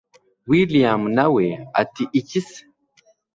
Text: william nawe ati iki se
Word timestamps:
william 0.49 1.01
nawe 1.17 1.45
ati 1.81 2.03
iki 2.19 2.39
se 2.47 2.59